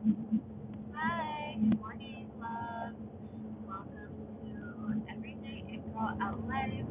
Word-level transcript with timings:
Hi, 0.00 1.56
good 1.60 1.78
morning, 1.78 2.24
love. 2.40 2.94
Welcome 3.68 4.16
to 4.40 5.12
Everyday 5.12 5.60
Girl 5.92 6.16
Out 6.22 6.40
Live. 6.48 6.88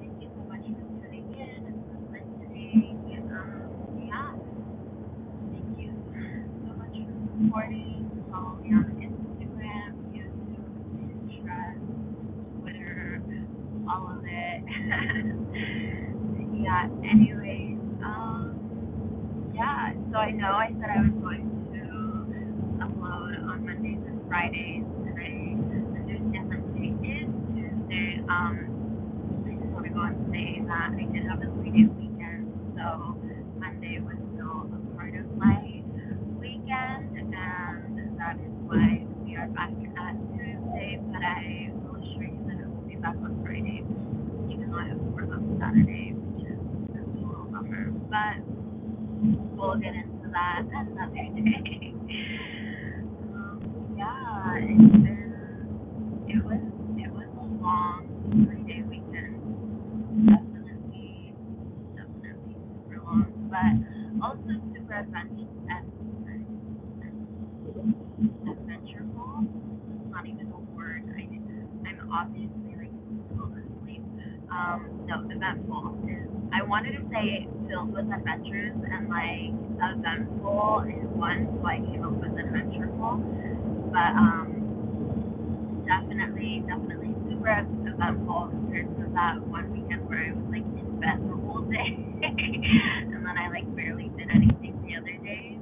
Thank 0.00 0.20
you 0.20 0.28
so 0.36 0.44
much 0.46 0.60
for 0.68 0.84
tuning 1.00 1.32
in 1.32 1.64
and 1.64 1.80
for 1.88 1.96
listening. 2.12 3.00
Um, 3.32 4.04
yeah, 4.04 4.36
thank 5.48 5.80
you 5.80 5.96
so 6.68 6.76
much 6.76 6.92
for 6.92 7.16
supporting. 7.40 8.10
Follow 8.30 8.56
me 8.60 8.68
on 8.76 8.84
Instagram, 9.00 9.96
YouTube, 10.12 10.76
Pinterest, 11.00 11.80
Twitter, 12.60 13.22
all 13.88 14.12
of 14.12 14.24
it. 14.26 14.60
yeah, 16.62 16.84
anyways, 17.08 17.80
um, 18.04 18.60
yeah, 19.54 19.92
so 20.12 20.18
I 20.18 20.30
know 20.32 20.52
I 20.52 20.68
said 20.80 20.90
I 20.90 21.00
was 21.02 21.12
going 21.22 21.48
to 21.72 21.80
upload 22.84 23.38
on 23.48 23.64
Mondays 23.66 24.02
and 24.06 24.20
Fridays, 24.28 24.84
and 24.84 25.16
I 25.18 25.30
understand 25.54 26.50
that 26.50 26.60
today 26.74 26.92
is 27.06 27.28
Tuesday. 27.54 28.20
Um, 28.28 28.54
I 29.46 29.54
just 29.54 29.70
want 29.72 29.86
to 29.86 29.92
go 29.94 30.02
and 30.02 30.18
say 30.32 30.60
that 30.66 30.90
I 30.96 31.04
did 31.12 31.24
have 31.28 31.40
a 31.42 31.48
three 31.60 31.70
day 31.70 31.86
weekend, 31.94 32.50
so 32.76 33.14
Monday 33.58 34.00
was 34.02 34.18
still 34.34 34.66
a 34.74 34.78
part 34.96 35.14
of 35.16 35.26
my 35.38 35.60
weekend, 36.40 37.14
and 37.18 37.32
that 38.18 38.36
is 38.40 38.52
why 38.66 39.06
we 39.24 39.36
are 39.36 39.48
back 39.54 39.70
at 39.72 40.14
Tuesday. 40.34 40.98
But 41.12 41.22
I 41.22 41.70
will 41.84 42.00
assure 42.02 42.26
you 42.28 42.42
that 42.48 42.58
I 42.60 42.68
will 42.68 42.84
be 42.86 42.96
back 43.64 43.84
even 44.50 44.70
though 44.70 44.78
I 44.78 44.88
have 44.88 44.98
to 44.98 45.10
work 45.16 45.28
on 45.32 45.56
Saturday, 45.60 46.12
which 46.14 46.46
is 46.46 46.58
a 46.60 47.02
little 47.16 47.48
bummer. 47.50 47.90
But 48.12 48.44
we'll 49.56 49.76
get 49.80 49.94
into 49.94 50.28
that 50.32 50.62
another 50.68 51.10
day. 51.14 51.94
um, 53.34 53.56
yeah, 53.96 54.56
it's 54.60 54.92
been 54.92 55.32
it 56.28 56.44
was 56.44 56.60
it 56.98 57.10
was 57.12 57.28
a 57.40 57.46
long 57.62 58.06
three 58.46 58.64
day 58.68 58.82
weekend. 58.88 59.40
Definitely, 60.28 61.34
definitely 61.96 62.56
super 62.84 63.00
long, 63.04 63.32
but 63.50 63.74
also 64.24 64.50
super 64.74 64.94
adventure 64.94 65.44
adventureful. 68.48 69.44
It's 69.44 70.10
not 70.10 70.26
even 70.26 70.52
a 70.52 70.60
word. 70.76 71.02
I 71.16 71.22
I'm 71.88 72.10
obviously 72.12 72.74
like 72.78 72.92
still 73.32 73.50
asleep. 73.52 74.02
Um, 74.54 75.06
no, 75.08 75.16
eventful. 75.30 75.98
I 76.54 76.62
wanted 76.62 76.92
to 76.98 77.04
say 77.10 77.48
filled 77.68 77.92
with 77.92 78.06
adventures 78.06 78.72
and 78.78 79.08
like 79.10 79.50
eventful 79.82 80.86
is 80.88 81.08
one, 81.18 81.50
so 81.60 81.66
I 81.66 81.78
came 81.82 82.04
up 82.06 82.14
with 82.14 82.32
adventureful. 82.38 83.18
But 83.92 84.12
um, 84.16 84.78
definitely, 85.86 86.64
definitely 86.68 87.14
super 87.28 87.50
eventful 87.50 88.48
compared 88.50 88.88
to 88.98 89.04
that 89.14 89.42
one 89.48 89.70
weekend 89.72 90.08
where 90.08 90.20
I 90.26 90.32
was 90.32 90.46
like 90.50 90.64
in 90.64 90.88
bed 91.00 91.18
the 91.26 91.36
whole 91.36 91.62
day, 91.68 91.92
and 92.24 93.12
then 93.14 93.36
I 93.38 93.48
like 93.50 93.68
barely 93.76 94.10
did 94.16 94.30
anything 94.30 94.78
the 94.86 94.96
other 94.96 95.16
days. 95.24 95.58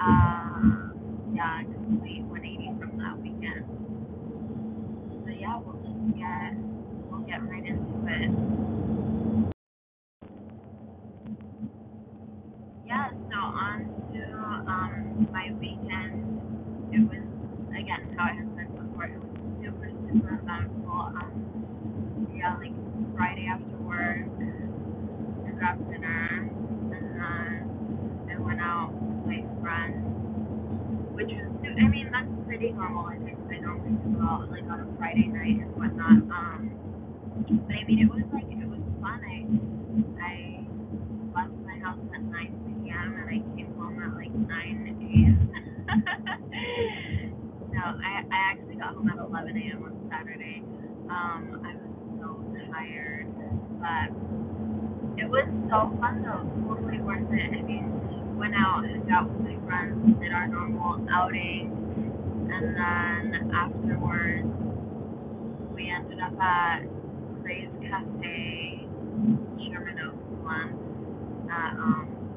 Uh, 0.00 0.92
yeah, 1.34 1.62
just 1.64 1.82
complete 1.86 2.22
180 2.28 2.78
from 2.80 2.98
that 2.98 3.16
weekend. 3.22 3.64
So 5.24 5.30
yeah, 5.30 5.58
we'll 5.64 5.80
just 5.82 6.18
get 6.18 6.54
we'll 7.10 7.22
get 7.26 7.42
right 7.48 7.64
into 7.66 7.98
it. 8.08 8.30
Yeah, 12.86 13.10
so 13.30 13.38
on 13.38 13.80
to 14.14 14.22
um 14.70 15.28
my 15.32 15.48
weekend. 15.60 16.40
It 16.92 17.00
was 17.08 17.24
again 17.72 18.14
how 18.18 18.26
I 18.30 18.34
had 18.36 18.48
said 18.56 18.70
before. 18.76 19.06
It 19.06 19.18
was 19.18 19.32
super 19.62 19.90
super 20.12 20.34
eventful. 20.42 21.00
Um, 21.16 21.64
yeah, 22.36 22.56
like 22.58 22.74
Friday 23.16 23.46
after 23.50 23.76
work, 23.84 24.26
I 25.46 25.50
grabbed 25.58 25.90
dinner, 25.90 26.50
and 26.92 26.92
then 26.92 27.20
I 28.30 28.40
went 28.40 28.60
out 28.60 28.92
with 28.94 29.26
my 29.26 29.42
friends, 29.62 30.26
which 31.14 31.30
was 31.32 31.48
su- 31.62 31.76
I 31.78 31.88
mean 31.88 32.10
that's 32.12 32.28
pretty 32.64 32.80
normal. 32.80 33.04
I 33.04 33.16
think 33.20 33.36
I 33.52 33.60
normally 33.60 33.92
go 34.16 34.24
out 34.24 34.48
like 34.48 34.64
on 34.72 34.80
a 34.80 34.88
Friday 34.96 35.28
night 35.28 35.60
and 35.60 35.68
whatnot. 35.76 36.24
Um, 36.32 36.72
but 37.68 37.76
I 37.76 37.84
mean 37.84 38.00
it 38.00 38.08
was 38.08 38.24
like 38.32 38.48
it 38.48 38.64
was 38.64 38.80
fun. 39.04 39.20
I 39.20 39.44
I 40.16 40.64
left 41.36 41.52
my 41.68 41.76
house 41.84 42.00
at 42.16 42.24
9 42.24 42.88
p.m. 42.88 43.20
and 43.20 43.28
I 43.28 43.36
came 43.52 43.68
home 43.76 44.00
at 44.00 44.16
like 44.16 44.32
9 44.32 44.48
a.m. 44.48 45.36
no, 47.68 47.84
I, 48.00 48.24
I 48.32 48.38
actually 48.48 48.76
got 48.80 48.96
home 48.96 49.12
at 49.12 49.20
11 49.20 49.60
a.m. 49.60 49.84
on 49.84 49.92
Saturday. 50.08 50.64
Um, 51.12 51.60
I 51.68 51.76
was 51.76 51.92
so 52.16 52.40
tired, 52.72 53.28
but 53.76 54.08
it 55.20 55.28
was 55.28 55.44
so 55.68 55.92
fun 56.00 56.24
though, 56.24 56.48
totally 56.64 57.00
worth 57.04 57.28
it. 57.28 57.44
I 57.52 57.60
mean, 57.60 57.92
went 58.40 58.54
out, 58.56 58.88
hung 58.88 59.04
out 59.12 59.28
with 59.28 59.44
my 59.44 59.56
friends, 59.68 60.00
did 60.18 60.32
our 60.32 60.48
normal 60.48 61.04
outing, 61.12 61.83
and 62.54 62.76
then 62.76 63.50
afterwards 63.54 64.48
we 65.74 65.90
ended 65.90 66.18
up 66.20 66.38
at 66.40 66.80
Crave 67.42 67.70
Cafe, 67.82 68.86
Sherman 69.58 69.98
Oaks 70.06 70.44
one 70.44 70.92
at 71.50 71.72
um 71.74 72.30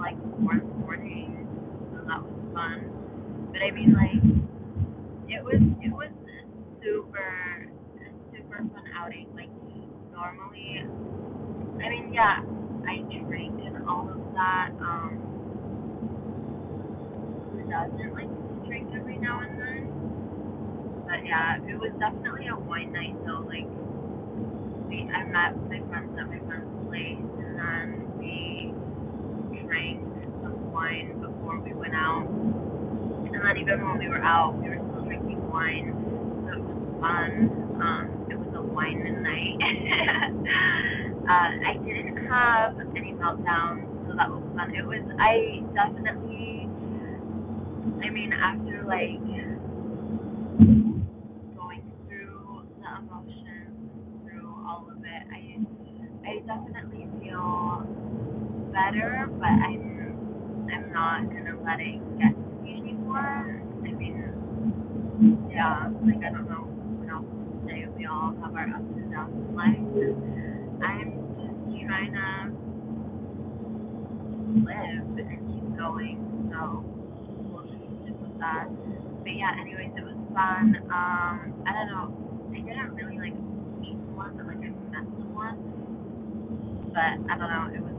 like 0.00 0.16
four 0.40 0.54
in 0.54 0.58
the 0.68 0.74
morning. 0.76 1.48
So 1.94 2.04
that 2.06 2.22
was 2.22 2.54
fun. 2.54 2.90
But 3.52 3.62
I 3.62 3.70
mean 3.72 3.94
like 3.94 4.22
it 5.28 5.44
was 5.44 5.62
it 5.82 5.92
was 5.92 6.10
a 6.12 6.84
super 6.84 7.66
super 8.32 8.58
fun 8.58 8.84
outing. 8.98 9.28
Like 9.36 9.50
normally 10.12 10.84
I 11.84 11.88
mean 11.90 12.12
yeah, 12.14 12.42
I 12.88 12.98
drink 13.26 13.60
and 13.64 13.88
all 13.88 14.08
of 14.10 14.20
that. 14.34 14.70
Um 14.80 15.20
doesn't 17.70 18.13
every 18.96 19.18
now 19.18 19.40
and 19.42 19.58
then? 19.58 19.82
But 21.06 21.26
yeah, 21.26 21.58
it 21.66 21.76
was 21.78 21.92
definitely 21.98 22.48
a 22.48 22.56
wine 22.56 22.92
night 22.92 23.14
though, 23.26 23.44
like 23.46 23.68
we 24.88 25.08
I 25.10 25.24
met 25.28 25.56
my 25.68 25.80
friends 25.88 26.16
at 26.18 26.26
my 26.28 26.40
friend's 26.46 26.70
place 26.88 27.18
and 27.18 27.58
then 27.58 27.86
we 28.18 28.74
drank 29.66 30.00
some 30.42 30.72
wine 30.72 31.20
before 31.20 31.58
we 31.60 31.74
went 31.74 31.94
out. 31.94 32.26
And 32.28 33.34
then 33.42 33.56
even 33.58 33.82
when 33.84 33.98
we 33.98 34.08
were 34.08 34.22
out, 34.22 34.54
we 34.60 34.68
were 34.68 34.78
still 34.90 35.04
drinking 35.04 35.42
wine. 35.50 35.90
So 36.46 36.52
it 36.54 36.62
was 36.62 36.78
fun. 37.00 37.50
Um, 37.82 38.26
it 38.30 38.38
was 38.38 38.52
a 38.54 38.62
wine 38.62 39.02
night. 39.22 39.58
uh, 41.28 41.50
I 41.66 41.74
didn't 41.84 42.26
have 42.28 42.78
any 42.96 43.12
meltdowns, 43.12 43.84
so 44.06 44.14
that 44.16 44.30
was 44.30 44.42
fun. 44.54 44.74
It 44.74 44.86
was, 44.86 45.02
I 45.18 45.62
definitely, 45.74 46.68
I 48.04 48.10
mean, 48.10 48.32
after 48.32 48.73
like 48.86 49.20
going 51.56 51.82
through 52.08 52.66
the 52.80 52.90
emotions, 52.98 53.76
through 54.24 54.48
all 54.68 54.88
of 54.90 54.98
it, 55.04 55.22
I, 55.32 55.58
I 56.28 56.38
definitely 56.46 57.06
feel 57.22 57.86
better, 58.72 59.28
but 59.38 59.46
I'm 59.46 60.68
I'm 60.72 60.92
not 60.92 61.22
gonna 61.28 61.56
let 61.64 61.80
it 61.80 62.00
get 62.18 62.34
to 62.34 62.62
me 62.62 62.78
anymore. 62.80 63.62
I 63.84 63.90
mean, 63.92 64.52
yeah, 65.50 65.90
like 66.04 66.22
I 66.24 66.30
don't 66.32 66.48
know 66.50 66.64
what 67.00 67.10
else 67.12 67.26
to 67.26 67.68
say. 67.68 67.86
We 67.96 68.06
all 68.06 68.34
have 68.42 68.54
our 68.54 68.68
ups 68.68 68.94
and 68.96 69.12
downs 69.12 69.34
in 69.34 69.54
life. 69.56 69.78
I'm 70.84 71.10
just 71.38 71.86
trying 71.86 72.12
to 72.14 72.52
live 74.64 75.18
and 75.18 75.40
keep 75.52 75.78
going. 75.78 76.18
So 76.52 76.84
we'll 77.50 77.64
just 77.64 77.84
stick 78.02 78.16
with 78.20 78.32
that. 78.44 78.68
But 79.24 79.32
yeah, 79.32 79.56
anyways, 79.56 79.96
it 79.96 80.04
was 80.04 80.20
fun. 80.36 80.76
Um, 80.92 81.64
I 81.64 81.72
don't 81.72 81.88
know. 81.88 82.12
I 82.52 82.60
didn't 82.60 82.92
really 82.92 83.16
like 83.16 83.36
meet 83.80 83.96
someone, 84.04 84.36
but 84.36 84.44
like 84.52 84.60
I 84.60 84.68
met 84.92 85.08
someone. 85.16 85.56
But 86.92 87.16
I 87.24 87.34
don't 87.40 87.48
know. 87.48 87.64
It 87.72 87.80
was 87.80 87.96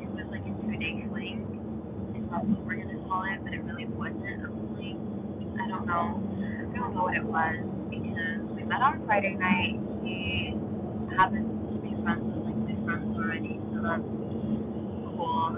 it 0.00 0.08
was 0.16 0.26
like 0.32 0.44
a 0.48 0.52
two 0.64 0.76
day 0.80 1.04
fling. 1.12 1.44
If 2.16 2.24
that's 2.32 2.48
what 2.48 2.64
we're 2.64 2.80
gonna 2.80 3.04
call 3.04 3.28
it, 3.28 3.36
but 3.44 3.52
it 3.52 3.60
really 3.68 3.84
wasn't 3.92 4.40
a 4.40 4.50
fling. 4.72 4.96
I 5.60 5.68
don't 5.68 5.84
know. 5.84 6.16
I 6.16 6.76
don't 6.80 6.96
know 6.96 7.04
what 7.04 7.16
it 7.20 7.24
was 7.24 7.60
because 7.92 8.40
we 8.56 8.64
met 8.64 8.80
on 8.80 9.04
Friday 9.04 9.36
night. 9.36 9.76
He 10.00 10.56
happens 11.20 11.52
to 11.68 11.76
be 11.84 11.92
friends 12.00 12.24
with 12.32 12.48
like 12.48 12.56
my 12.64 12.76
friends 12.88 13.12
already, 13.12 13.60
so 13.76 13.84
that's 13.84 14.08
cool. 15.20 15.52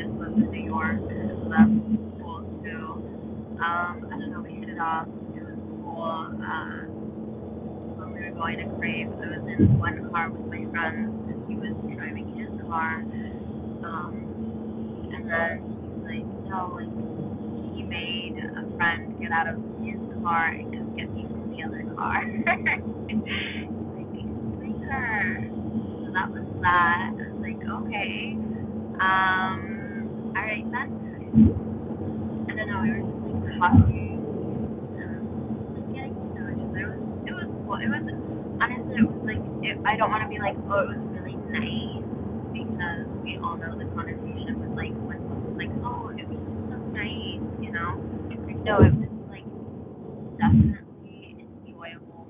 Just 0.00 0.16
lives 0.16 0.40
in 0.40 0.48
New 0.48 0.64
York, 0.64 0.96
so 0.96 1.52
that's 1.52 1.76
cool 2.24 2.40
too. 2.64 3.13
Um, 3.62 4.10
I 4.10 4.18
don't 4.18 4.30
know, 4.32 4.40
we 4.42 4.54
hit 4.58 4.68
it 4.68 4.78
off. 4.78 5.06
It 5.36 5.42
was 5.42 5.58
cool. 5.82 6.02
Uh, 6.42 6.90
when 7.98 8.12
we 8.14 8.20
were 8.26 8.34
going 8.34 8.58
to 8.58 8.66
Crave, 8.78 9.08
I 9.08 9.38
was 9.38 9.46
in 9.58 9.78
one 9.78 10.10
car 10.10 10.30
with 10.30 10.46
my 10.50 10.64
friends, 10.72 11.14
and 11.30 11.38
he 11.48 11.54
was 11.56 11.74
driving 11.94 12.28
his 12.34 12.50
car. 12.66 13.02
Um, 13.86 15.10
and 15.14 15.30
then 15.30 15.62
he's 15.62 16.02
like, 16.04 16.26
"No, 16.50 16.74
like 16.74 16.90
he 17.74 17.82
made 17.82 18.38
a 18.42 18.64
friend 18.76 19.14
get 19.20 19.32
out 19.32 19.48
of 19.48 19.56
his 19.82 20.00
car 20.22 20.48
and 20.48 20.72
come 20.74 20.96
get 20.96 21.08
me 21.14 21.26
from 21.30 21.50
the 21.54 21.62
other 21.62 21.84
car. 21.94 22.22
like, 22.46 22.82
her. 24.90 25.50
So 26.04 26.12
that 26.12 26.30
was 26.30 26.46
that. 26.62 27.10
I 27.10 27.22
was 27.32 27.40
like, 27.40 27.62
okay. 27.62 28.36
Um, 29.00 30.32
alright 30.36 30.66
then. 30.70 30.88
I 32.48 32.54
don't 32.54 32.68
know, 32.68 32.80
we 32.82 32.90
were 32.90 33.13
and 33.62 35.22
like 35.74 35.86
getting 35.94 36.14
to 36.14 36.24
know. 36.34 36.48
It 36.74 36.86
was 36.86 36.98
it 37.26 37.34
was 37.34 37.48
cool. 37.64 37.76
It 37.80 37.88
was 37.90 38.04
honestly 38.60 38.96
it 38.98 39.06
was 39.06 39.22
like 39.26 39.42
it, 39.64 39.76
I 39.86 39.96
don't 39.96 40.10
wanna 40.10 40.28
be 40.28 40.38
like, 40.38 40.56
oh 40.70 40.80
it 40.84 40.88
was 40.96 41.02
really 41.14 41.36
nice 41.50 42.04
because 42.52 43.06
we 43.24 43.38
all 43.42 43.56
know 43.56 43.74
the 43.78 43.86
connotation 43.94 44.60
with 44.60 44.74
like 44.76 44.94
when 45.06 45.18
someone's 45.28 45.58
like, 45.58 45.72
Oh, 45.84 46.10
it 46.14 46.26
was 46.28 46.38
just 46.38 46.62
so 46.70 46.76
nice, 46.94 47.42
you 47.62 47.70
know? 47.72 47.98
No, 48.64 48.80
it 48.80 48.92
was 48.94 49.10
like 49.30 49.46
definitely 50.38 51.36
enjoyable. 51.38 52.26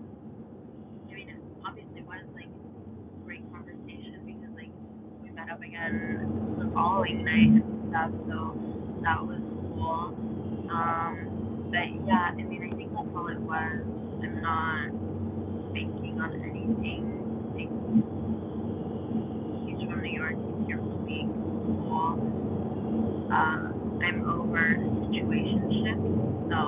I 1.10 1.14
mean 1.14 1.28
it 1.28 1.36
obviously 1.66 2.02
was 2.02 2.24
like 2.34 2.48
great 3.24 3.42
conversation 3.52 4.20
because 4.26 4.52
like 4.56 4.72
we 5.22 5.30
met 5.30 5.50
up 5.50 5.62
again 5.62 6.56
the 6.58 6.70
following 6.74 7.24
night 7.24 7.50
and 7.62 7.88
stuff, 7.90 8.10
so 8.28 8.56
that 9.02 9.20
was 9.24 9.40
cool. 9.74 10.14
Um, 10.74 11.70
but 11.70 11.86
yeah, 12.06 12.30
I 12.30 12.34
mean, 12.34 12.66
I 12.66 12.74
think 12.76 12.90
that's 12.92 13.06
all 13.14 13.28
it 13.28 13.38
was. 13.38 13.78
I'm 14.22 14.42
not 14.42 14.90
banking 15.72 16.18
on 16.18 16.34
anything. 16.42 17.04
Like, 17.54 17.70
he's 19.62 19.78
from 19.88 20.02
New 20.02 20.10
York. 20.18 20.34
He's 20.34 20.66
here 20.66 20.78
for 20.78 20.98
a. 21.06 21.30
Cool. 21.86 22.10
Uh, 23.30 23.70
I'm 24.02 24.18
over 24.28 24.74
situationship, 25.14 25.98
so 26.50 26.58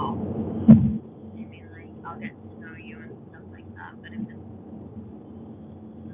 I 0.71 1.43
mean, 1.51 1.67
like, 1.75 1.91
I'll 2.07 2.19
get 2.21 2.31
to 2.31 2.61
know 2.61 2.75
you 2.79 2.97
and 2.99 3.11
stuff 3.31 3.43
like 3.53 3.67
that. 3.75 3.93
But 4.03 4.13
if 4.15 4.21
it's 4.23 4.39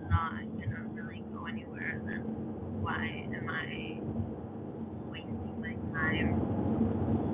not 0.09 0.41
gonna 0.61 0.81
really 0.95 1.23
go 1.33 1.45
anywhere, 1.47 2.01
then 2.07 2.23
why 2.81 3.05
am 3.37 3.49
I 3.51 4.01
wasting 5.13 5.61
my 5.61 5.75
time? 5.93 7.32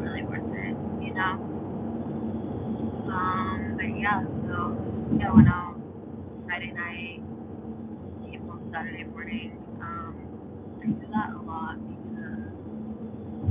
Really 0.00 0.22
worth 0.24 0.42
it, 0.54 0.76
you 1.02 1.14
know? 1.14 1.62
Um, 2.90 3.74
but 3.76 3.86
yeah, 3.98 4.22
so 4.48 4.76
yeah, 5.18 5.32
went 5.34 5.48
out 5.48 5.76
Friday 6.46 6.72
night, 6.72 7.20
came 8.22 8.50
Saturday 8.72 9.04
morning. 9.04 9.58
Um, 9.82 10.14
I 10.82 10.86
do 10.86 11.06
that 11.12 11.30
a 11.34 11.42
lot 11.42 11.76
because, 11.88 12.52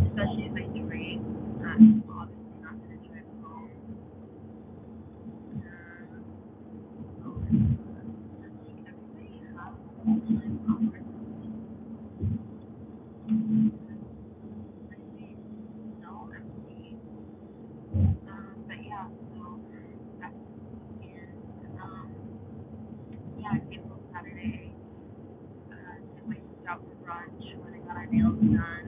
especially 0.07 0.45
if 0.45 0.53
I 0.53 0.79
drink, 0.87 1.21
I'm 1.65 2.03
obviously 2.09 2.61
not 2.63 2.75
gonna 2.81 2.97
drive 3.07 3.29
home. 3.43 3.71
Um, 5.49 6.25
oh 7.25 7.35
my 7.39 7.59
god, 7.59 8.07
just 8.41 8.55
like 8.63 8.87
everybody 8.87 9.41
has 9.45 9.55
like 9.55 9.75
offers 10.07 11.07
my 14.89 14.97
face 15.17 15.37
so 16.01 16.09
empty. 16.35 16.97
Um, 18.27 18.65
but 18.67 18.77
yeah, 18.83 19.07
so 19.35 19.59
back 20.21 20.33
in, 21.01 21.27
um, 21.81 22.09
yeah, 23.39 23.49
I 23.53 23.59
came 23.71 23.83
home 23.89 24.01
Saturday, 24.13 24.71
uh, 25.71 25.95
took 26.17 26.27
my 26.27 26.35
sister 26.35 26.69
out 26.69 26.81
for 26.81 26.95
brunch 27.05 27.45
when 27.63 27.73
I 27.75 27.78
got 27.89 27.97
our 27.97 28.05
nails 28.05 28.37
done. 28.37 28.85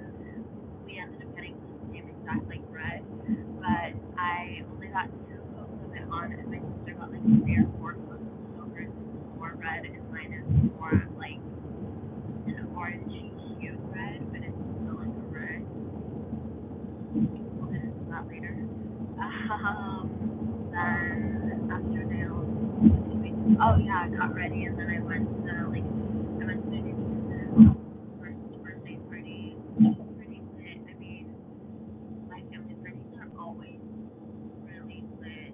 We 0.85 1.01
ended 1.01 1.25
up 1.25 1.33
getting 1.33 1.57
the 1.57 1.89
same 1.89 2.05
exact 2.05 2.45
like 2.47 2.61
bread, 2.69 3.01
but 3.57 3.91
I 4.21 4.61
only 4.69 4.87
got 4.93 5.09
two 5.25 5.41
coats 5.57 5.73
of 5.81 5.89
it 5.97 6.05
on, 6.13 6.31
and 6.37 6.45
my 6.53 6.61
sister 6.77 6.93
got 7.01 7.09
like 7.09 7.25
three 7.41 7.57
or 7.57 7.65
four 7.81 7.97
coats. 8.05 8.29
So 8.55 8.69
hers 8.77 8.93
more 9.41 9.57
red, 9.57 9.85
and 9.89 10.05
mine 10.13 10.33
is 10.37 10.45
more 10.77 10.93
like 11.17 11.41
an 12.45 12.61
orangey 12.77 13.33
hue 13.59 13.77
red, 13.89 14.21
but 14.29 14.41
it's 14.45 14.53
still 14.53 14.97
like 15.01 15.17
red. 15.33 15.65
We'll 17.13 17.69
get 17.73 17.81
into 17.83 18.05
that 18.13 18.27
later. 18.29 18.53
Um, 19.21 20.09
then 20.71 21.69
after 21.71 22.03
nails, 22.05 22.47
oh 23.61 23.75
yeah, 23.77 24.05
I 24.05 24.09
got 24.09 24.33
ready 24.35 24.63
and 24.65 24.77
then 24.79 24.89
I 24.89 24.99
went 25.03 25.27
to 25.27 25.53
like 25.69 25.83
I 25.83 26.45
went 26.47 26.63
to 26.71 26.77
his 26.77 26.95
first 28.19 28.39
birthday 28.63 28.97
party. 29.09 29.55
It 29.77 29.83
was 29.83 30.09
pretty 30.17 30.41
lit. 30.57 30.79
I 30.87 30.93
mean, 30.99 31.35
my 32.29 32.39
family 32.49 32.75
parties 32.81 33.13
are 33.19 33.29
always 33.39 33.77
really 34.65 35.03
lit. 35.19 35.53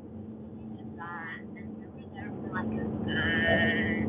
We 0.56 0.63
did 0.77 0.89
that 0.97 1.41
and 1.57 1.67
we 1.75 1.85
were 1.89 2.07
there 2.13 2.31
for 2.39 2.49
like 2.53 2.71
a 2.71 2.85
good 3.03 4.07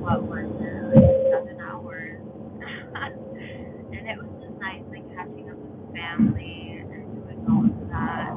what 0.00 0.22
was 0.22 0.48
it, 0.48 0.96
like 0.96 1.18
seven 1.34 1.60
hours. 1.60 2.18
and 2.62 4.02
it 4.08 4.16
was 4.16 4.30
just 4.40 4.56
nice 4.60 4.82
like 4.90 5.04
catching 5.14 5.50
up 5.50 5.58
with 5.58 5.92
family 5.92 6.78
and 6.80 6.88
doing 6.88 7.40
all 7.50 7.64
of 7.66 7.76
that. 7.90 8.32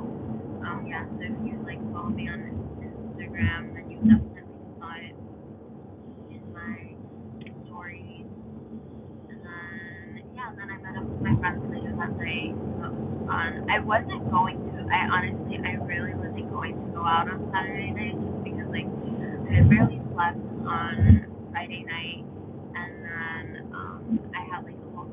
Um, 0.64 0.86
yeah, 0.88 1.04
so 1.06 1.24
if 1.24 1.36
you 1.44 1.60
like 1.68 1.80
follow 1.92 2.10
me 2.10 2.28
on 2.30 2.40
Instagram, 2.80 3.74
then 3.76 3.86
you 3.92 3.98
definitely 4.00 4.48
saw 4.80 4.92
it 4.96 5.16
in 6.32 6.44
my 6.56 6.96
stories. 7.68 8.28
And 9.30 9.40
then 9.44 10.24
yeah, 10.36 10.50
and 10.52 10.58
then 10.60 10.70
I 10.72 10.78
met 10.80 10.96
up 11.00 11.06
with 11.08 11.22
my 11.22 11.36
friends 11.40 11.64
later 11.68 11.92
that 12.00 12.12
night. 12.16 12.56
So 12.80 12.84
it 12.88 12.96
was 12.96 13.28
fun. 13.28 13.68
I 13.70 13.80
wasn't 13.84 14.24
going 14.32 14.58
to. 14.72 14.78
I 14.88 15.08
honestly, 15.12 15.60
I 15.64 15.76
really 15.84 16.14
wasn't 16.16 16.48
going 16.52 16.76
to 16.80 16.88
go 16.96 17.04
out 17.04 17.28
on 17.28 17.44
Saturday 17.52 17.92
night 17.92 18.16
just 18.16 18.40
because 18.44 18.68
like 18.72 18.88
I 18.88 19.52
had 19.60 19.68
barely 19.70 20.00
slept 20.16 20.40
on 20.64 21.28
Friday 21.52 21.84
night, 21.84 22.24
and 22.80 22.92
then 23.04 23.46
um 23.76 24.20
I 24.32 24.42
had 24.48 24.64
like 24.64 24.80
the 24.80 24.90
whole 24.96 25.12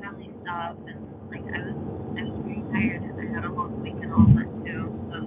stuff, 0.71 0.87
and 0.87 0.99
like 1.31 1.43
I 1.51 1.59
was 1.67 1.75
I 2.17 2.23
was 2.23 2.35
pretty 2.43 2.63
tired, 2.71 3.03
and 3.03 3.15
I 3.19 3.25
had 3.35 3.43
a 3.45 3.51
long 3.51 3.75
weekend 3.83 4.13
all 4.13 4.27
that 4.35 4.47
too. 4.63 4.87
So, 5.11 5.17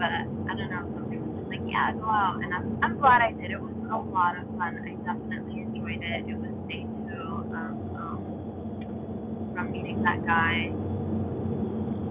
but 0.00 0.08
I 0.08 0.24
don't 0.56 0.70
know, 0.70 0.84
something 0.96 1.20
was 1.20 1.32
just 1.40 1.48
like 1.52 1.64
yeah, 1.68 1.92
go 1.92 2.08
out, 2.08 2.40
and 2.42 2.52
I'm 2.54 2.78
I'm 2.82 2.96
glad 2.98 3.20
I 3.22 3.32
did. 3.32 3.50
It 3.52 3.60
was 3.60 3.74
a 3.92 3.96
lot 3.96 4.36
of 4.38 4.44
fun. 4.56 4.80
I 4.80 4.96
definitely 5.04 5.62
enjoyed 5.62 6.00
it. 6.02 6.28
It 6.28 6.36
was 6.36 6.52
day 6.68 6.84
two 6.84 7.44
of 7.52 7.76
um 7.96 8.20
from 9.54 9.72
meeting 9.72 10.02
that 10.04 10.24
guy, 10.24 10.72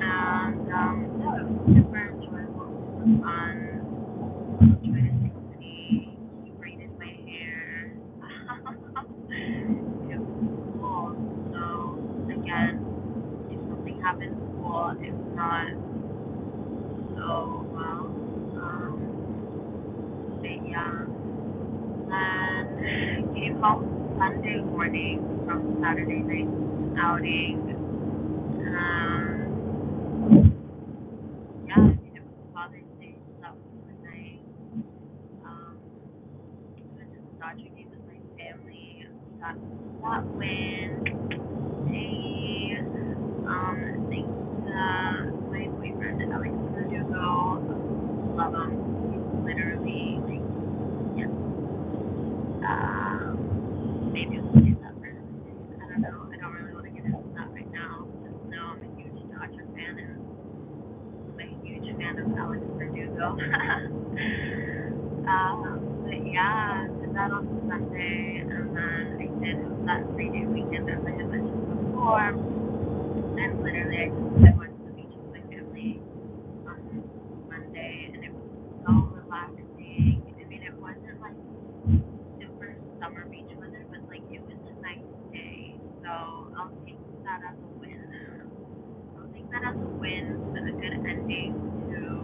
and 0.01 0.67
um 0.73 0.97
yeah, 1.21 1.41
it 1.41 1.45
was 1.49 1.57
super 1.73 2.01
enjoyable. 2.13 2.69
Was 2.97 3.09
fun. 3.21 3.57
Trying 4.57 5.05
to 5.05 5.13
take 5.21 5.37
pretty. 5.49 6.09
He 6.43 6.49
braided 6.57 6.91
my 6.97 7.13
hair. 7.25 7.93
it 10.09 10.19
was 10.19 10.33
cool. 10.81 11.13
So 11.53 11.61
again, 12.33 12.73
if 13.51 13.59
something 13.69 13.97
happens, 14.01 14.37
cool. 14.57 14.91
If 14.99 15.15
not, 15.35 15.67
so 17.15 17.65
well. 17.71 18.03
Um, 18.57 18.95
but 20.41 20.57
yeah. 20.67 21.05
Then 22.07 23.33
came 23.35 23.59
home 23.61 24.15
Sunday 24.17 24.57
morning 24.61 25.19
from 26.27 26.95
outing. 26.99 27.66
set 89.57 89.67
up 89.69 89.77
wins 89.99 90.45
and 90.55 90.65
a 90.69 90.75
good 90.81 90.95
ending 91.09 91.57
to 91.89 92.16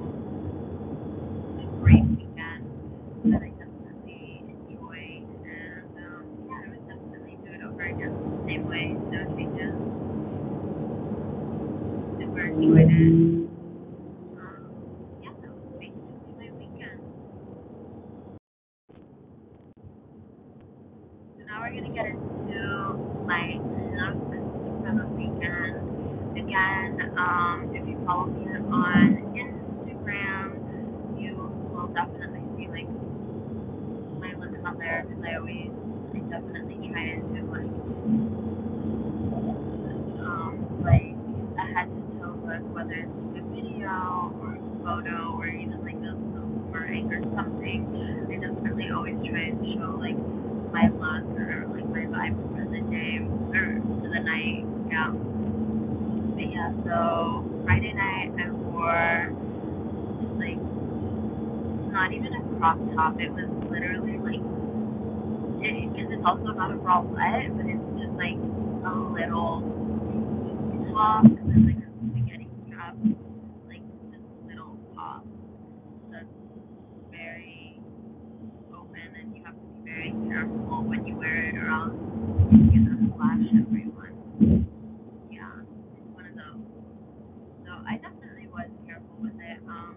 whether 42.83 42.99
it's 42.99 43.39
a 43.39 43.43
video 43.55 44.27
or 44.43 44.59
a 44.59 44.63
photo 44.83 45.39
or 45.39 45.47
even 45.47 45.79
like 45.87 45.95
a 45.95 46.11
boomerang 46.19 47.07
or 47.07 47.23
something. 47.31 47.87
I 48.27 48.35
definitely 48.43 48.91
always 48.91 49.15
try 49.23 49.55
and 49.55 49.63
show 49.71 49.95
like 50.03 50.19
my 50.75 50.91
look 50.91 51.23
or 51.39 51.63
like 51.71 51.87
my 51.87 52.03
vibe 52.11 52.35
for 52.51 52.67
the 52.67 52.83
day 52.91 53.23
or 53.55 53.79
for 53.79 54.07
the 54.11 54.19
night. 54.19 54.67
Yeah. 54.91 55.15
But 56.35 56.47
yeah, 56.51 56.75
so 56.83 57.47
Friday 57.63 57.93
night 57.95 58.35
I 58.35 58.51
wore 58.51 59.31
like 60.35 60.59
not 61.87 62.11
even 62.11 62.35
a 62.35 62.43
crop 62.59 62.83
top. 62.99 63.15
It 63.15 63.31
was 63.31 63.47
literally 63.71 64.19
like 64.19 64.43
because 65.63 66.11
it, 66.11 66.19
it's 66.19 66.25
also 66.27 66.51
not 66.51 66.75
a 66.75 66.75
bralette, 66.83 67.55
but 67.55 67.63
it's 67.63 67.87
just 67.95 68.11
like 68.19 68.35
a 68.83 68.91
little 68.91 69.63
top 70.91 71.23
and 71.23 71.65
like 71.65 71.82
flash 83.23 83.47
everyone. 83.55 84.67
Yeah, 85.31 85.47
one 86.13 86.27
of 86.27 86.35
those. 86.35 86.63
So 87.65 87.71
I 87.71 87.95
definitely 87.97 88.47
was 88.51 88.67
careful 88.85 89.15
with 89.21 89.33
it. 89.39 89.59
Um, 89.67 89.95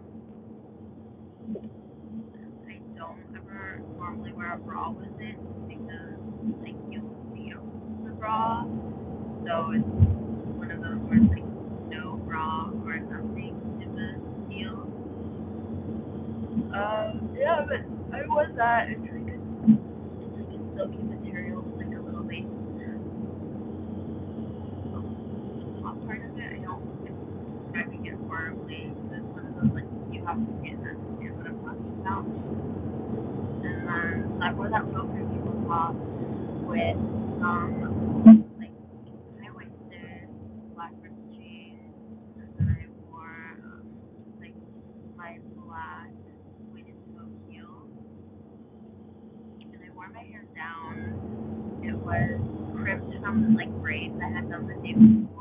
I 2.69 2.79
don't 2.97 3.19
ever 3.37 3.83
normally 3.99 4.33
wear 4.33 4.55
a 4.55 4.59
bra 4.59 4.91
with 4.91 5.09
it 5.21 5.37
because 5.69 6.19
like 6.63 6.77
you'll 6.91 7.11
feel 7.35 7.63
the 8.05 8.13
bra, 8.21 8.65
so 9.47 9.73
it's 9.75 9.89
one 10.59 10.71
of 10.71 10.81
those 10.83 10.99
where 11.11 11.19
it's 11.19 11.31
like 11.35 11.47
no 11.91 12.17
bra 12.27 12.71
or 12.87 13.01
something 13.11 13.55
is 13.83 13.91
a 13.99 14.51
deal. 14.53 14.87
Um, 16.75 17.37
yeah, 17.39 17.65
but 17.67 17.83
I 18.17 18.23
was 18.29 18.51
that 18.57 18.89
interested. 18.91 19.16
flat 45.77 46.09
went 46.73 46.87
into 46.89 47.21
a 47.21 47.53
heel. 47.53 47.69
And 49.61 49.83
I 49.85 49.95
wore 49.95 50.09
my 50.09 50.21
hair 50.21 50.45
down. 50.57 51.83
It 51.85 51.95
was 51.95 52.41
crimped 52.75 53.13
from 53.23 53.55
like 53.57 53.71
braids 53.83 54.15
I 54.23 54.29
had 54.29 54.51
done 54.51 54.67
the 54.67 54.75
day 54.83 54.95
before. 54.95 55.36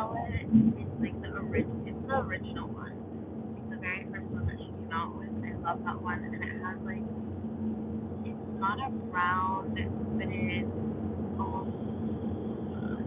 color 0.00 0.28
is 0.32 0.48
like 1.00 1.20
the 1.20 1.28
original. 1.28 1.76
It's 1.86 2.00
the 2.08 2.16
original 2.24 2.68
one. 2.68 2.96
It's 3.60 3.70
the 3.70 3.76
very 3.76 4.06
first 4.10 4.24
one 4.32 4.46
that 4.46 4.56
she 4.58 4.64
came 4.72 4.92
out 4.92 5.12
with. 5.16 5.28
I 5.44 5.52
love 5.60 5.84
that 5.84 6.00
one, 6.00 6.24
and 6.24 6.34
it 6.34 6.40
has 6.64 6.78
like 6.88 7.04
it's 8.24 8.46
not 8.58 8.80
a 8.80 8.88
round, 9.12 9.76
but 9.76 10.28
it's 10.28 10.72
almost 11.36 11.76
um, 12.80 13.04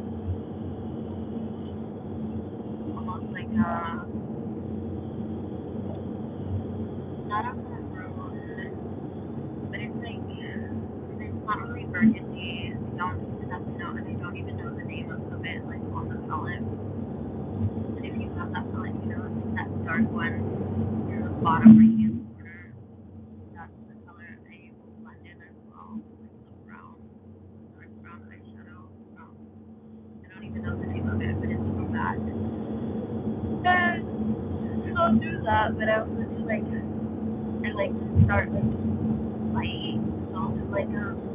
almost 2.98 3.26
like 3.34 3.50
a 3.58 4.13
that, 35.46 35.78
but 35.78 35.90
I 35.90 36.00
also 36.02 36.24
do 36.24 36.46
like 36.48 36.64
I 37.66 37.72
like 37.76 37.92
to 37.92 38.24
start 38.26 38.52
like 38.52 38.64
my 39.54 39.70
songs 40.32 40.62
like 40.72 40.88
um 40.90 41.33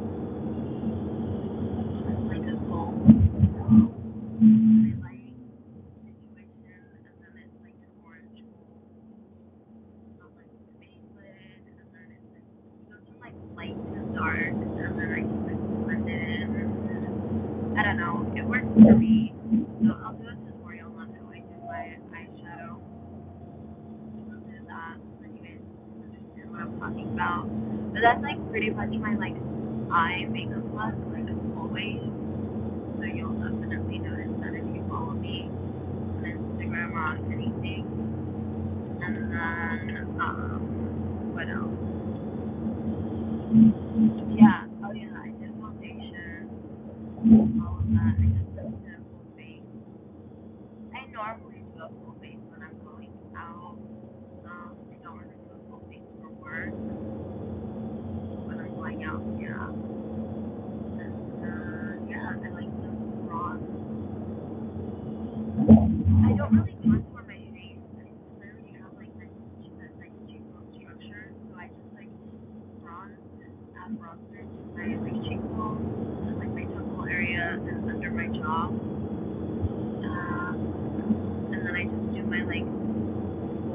like 82.49 82.65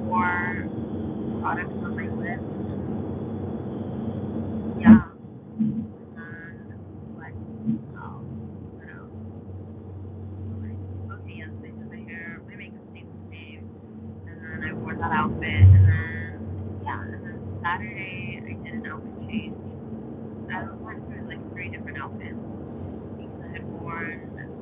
four 0.05 0.67
products 1.41 1.79
on 1.79 1.95
my 1.95 2.11
lips. 2.11 2.43
Yeah. 4.83 5.15
And 5.59 6.67
then 6.67 6.83
what 7.15 7.31
else? 8.03 8.27
What 8.75 8.91
else? 8.91 9.15
Like, 10.59 10.75
okay, 11.23 11.39
yes, 11.39 11.55
I 11.63 11.71
did 11.71 11.87
my 11.87 12.03
hair. 12.03 12.43
My 12.51 12.55
makeup 12.59 12.83
stayed 12.91 13.07
the 13.07 13.19
same. 13.31 13.63
And 14.27 14.37
then 14.43 14.59
I 14.67 14.75
wore 14.75 14.99
that 14.99 15.13
outfit. 15.15 15.65
And 15.71 15.87
then, 15.87 16.83
yeah. 16.83 16.99
And 16.99 17.23
then 17.23 17.39
Saturday, 17.63 18.43
I 18.43 18.59
did 18.59 18.75
an 18.75 18.91
outfit 18.91 19.15
change. 19.31 19.55
I 20.51 20.67
went 20.83 21.01
through 21.09 21.25
like 21.31 21.41
three 21.55 21.71
different 21.71 21.99
outfits 21.99 22.37
because 23.17 23.41
I 23.43 23.49
had 23.55 23.65
worn 23.81 24.21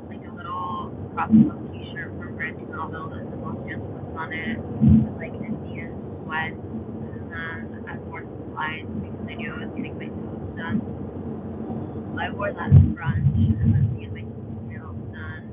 like 0.08 0.24
a 0.24 0.32
little 0.36 0.92
crop 1.12 1.28
top 1.28 1.58
t-shirt 1.72 2.12
from 2.16 2.36
Brandy 2.36 2.64
Melville 2.64 3.08
that 3.10 3.24
said 3.28 3.40
Los 3.42 3.58
Angeles 3.68 4.06
on 4.16 4.32
it 4.32 4.56
with 4.56 5.16
like 5.20 5.34
Indian 5.36 5.92
sweat. 6.24 6.54
And 6.54 7.28
then 7.28 7.84
I 7.90 7.98
wore 8.08 8.22
some 8.22 8.52
slides 8.54 8.88
because 9.04 9.26
I 9.28 9.34
knew 9.34 9.52
I 9.52 9.58
was 9.66 9.72
getting 9.76 9.98
my 9.98 10.08
toes 10.08 10.54
done. 10.56 10.80
So 10.80 12.16
I 12.16 12.30
wore 12.32 12.52
that 12.54 12.70
in 12.72 12.94
brunch 12.96 13.36
and 13.36 13.68
then 13.74 13.84
to 13.92 13.96
get 14.00 14.12
my 14.14 14.24
nails 14.70 14.96
done. 15.12 15.44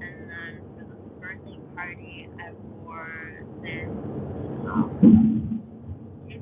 And 0.00 0.16
then 0.32 0.52
for 0.78 0.84
the 0.86 0.96
birthday 1.20 1.58
party, 1.74 2.28
I 2.40 2.54
wore 2.86 3.42
this. 3.60 3.90
Um, 4.78 5.62
it 6.28 6.40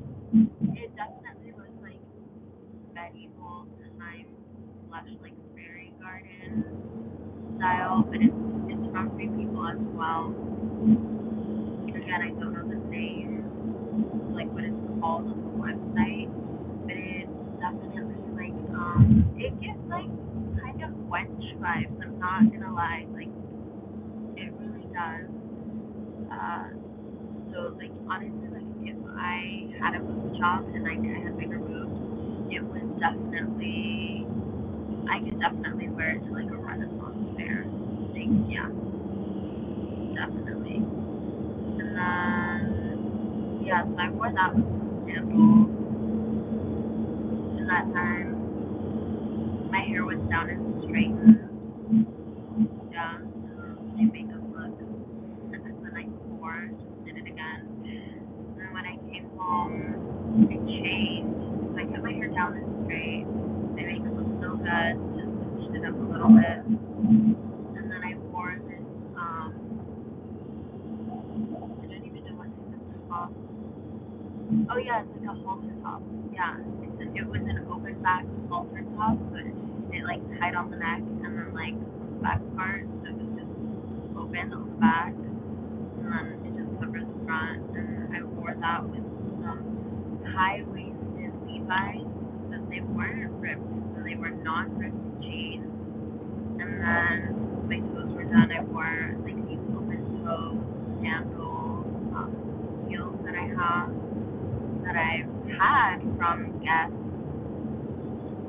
it 0.77 0.89
definitely 0.95 1.53
was 1.57 1.73
like 1.81 1.97
medieval 2.93 3.65
time 3.97 4.27
slash 4.89 5.09
like 5.23 5.33
fairy 5.55 5.91
garden 5.99 6.63
style, 7.57 8.03
but 8.05 8.21
it's 8.21 8.33
it's 8.69 8.85
from 8.93 9.09
Free 9.15 9.29
People 9.33 9.65
as 9.67 9.81
well. 9.97 10.29
Again, 11.89 12.21
I 12.21 12.29
don't 12.37 12.53
know 12.53 12.67
the 12.69 12.77
name, 12.89 13.41
like 14.35 14.47
what 14.53 14.63
it's 14.63 14.77
called 15.01 15.25
on 15.25 15.37
the 15.41 15.53
website, 15.57 16.29
but 16.85 16.93
it's 16.95 17.31
definitely 17.59 18.21
like 18.37 18.57
um, 18.77 19.25
it 19.37 19.53
gives 19.59 19.81
like 19.89 20.05
kind 20.61 20.83
of 20.83 20.91
wench 21.09 21.41
vibes. 21.57 21.97
I'm 22.05 22.19
not 22.19 22.51
gonna 22.53 22.73
lie, 22.73 23.05
like 23.13 23.33
it 24.37 24.53
really 24.61 24.85
does. 24.93 25.25
Uh, 26.31 26.69
so 27.53 27.73
like 27.79 27.91
honestly, 28.09 28.49
like 28.51 28.69
if 28.83 28.97
I 29.17 29.66
had 29.79 29.95
a 29.95 30.01
job 30.37 30.65
and 30.73 30.83
like 30.83 30.99
I 30.99 31.19
had 31.23 31.37
bigger 31.37 31.59
boobs, 31.59 31.97
it 32.51 32.63
was 32.63 32.83
definitely 32.99 34.25
I 35.09 35.19
could 35.23 35.39
definitely 35.39 35.89
wear 35.89 36.15
it 36.15 36.25
to 36.25 36.31
like 36.33 36.49
a 36.51 36.57
Renaissance 36.57 37.37
fair. 37.37 37.65
Like 38.13 38.31
yeah, 38.49 38.69
definitely. 40.15 40.81
And 41.79 41.95
then 41.95 43.61
yeah, 43.65 43.83
so 43.83 43.95
I 43.99 44.09
wore 44.11 44.31
that 44.33 44.55
with 44.55 45.15
some 45.15 45.73
that 47.67 47.83
time 47.93 48.37
my 49.69 49.81
hair 49.81 50.05
was 50.05 50.17
down 50.29 50.49
and 50.49 50.83
straightened. 50.87 51.39
Yeah, 52.91 53.19
um, 53.19 53.93
my 53.95 54.03
makeup 54.07 54.41
look. 54.55 54.79
And 54.79 55.53
then 55.53 55.75
the 55.83 55.91
night 55.91 56.07
before, 56.07 56.69
just 56.79 57.05
did 57.05 57.17
it 57.17 57.27
again. 57.27 57.67
And 57.83 58.55
then 58.57 58.73
when 58.73 58.85
I 58.85 58.95
came 59.11 59.27
home, 60.89 61.75
I. 61.77 61.83
So 61.83 61.91
kept 61.91 62.03
my 62.03 62.11
hair 62.13 62.29
down 62.29 62.53
and 62.57 62.85
straight. 62.85 63.25
My 63.75 63.83
makeup 63.83 64.13
was 64.17 64.27
still 64.39 64.57
good, 64.57 64.93
just 65.17 65.31
switched 65.53 65.75
it 65.75 65.85
up 65.85 65.95
a 65.95 66.07
little 66.09 66.29
bit. 66.33 66.59
And 66.65 67.85
then 67.91 68.01
I 68.01 68.15
wore 68.33 68.57
this, 68.67 68.81
um, 69.17 69.53
I 71.77 71.85
don't 71.87 72.05
even 72.05 72.25
know 72.25 72.35
what 72.41 72.49
of 72.49 73.09
top. 73.09 73.31
Oh 74.71 74.77
yeah, 74.81 75.03
it's 75.03 75.11
like 75.13 75.29
a 75.29 75.35
halter 75.45 75.75
top. 75.83 76.01
Yeah, 76.33 76.57
it's 76.81 76.99
a, 77.01 77.05
it 77.15 77.27
was 77.27 77.41
an 77.45 77.67
open 77.71 78.01
back 78.01 78.25
halter 78.49 78.83
top, 78.97 79.17
but 79.31 79.45
it 79.45 80.03
like 80.03 80.21
tied 80.39 80.55
on 80.55 80.71
the 80.71 80.77
neck 80.77 81.01
and 81.01 81.31
then 81.37 81.53
like 81.53 81.75
the 81.77 82.19
back 82.23 82.41
part, 82.55 82.83
so 83.03 83.09
it 83.11 83.15
was 83.15 83.31
just 83.37 83.53
open 84.17 84.53
on 84.53 84.61
the 84.65 84.77
back, 84.81 85.13
and 85.13 86.07
then 86.09 86.25
it 86.45 86.53
just 86.57 86.71
covered 86.81 87.05
the 87.05 87.17
front. 87.25 87.61
And 87.77 88.09
I 88.15 88.23
wore 88.23 88.55
that 88.59 88.81
with 88.89 89.06
high 90.37 90.61
waisted 90.69 91.33
Levi's, 91.49 92.05
but 92.53 92.61
they 92.69 92.81
weren't 92.93 93.33
ripped, 93.41 93.65
so 93.97 94.03
they 94.05 94.13
were 94.13 94.29
non 94.29 94.69
ripped 94.77 95.21
jeans. 95.25 95.65
And 96.61 96.77
then 96.77 97.65
my 97.65 97.79
toes 97.89 98.13
were 98.13 98.23
done. 98.29 98.51
I 98.53 98.61
wore 98.69 99.17
like 99.25 99.35
these 99.49 99.57
open 99.73 99.97
toe 100.21 100.53
sandal 101.01 101.81
um, 102.13 102.29
heels 102.87 103.17
that 103.25 103.33
I 103.33 103.49
have 103.49 103.89
that 104.85 104.95
I've 104.95 105.29
had 105.57 105.97
from 106.17 106.61
Guess 106.61 106.93